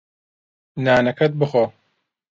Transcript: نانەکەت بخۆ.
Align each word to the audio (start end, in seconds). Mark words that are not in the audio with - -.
نانەکەت 0.85 1.33
بخۆ. 1.39 1.65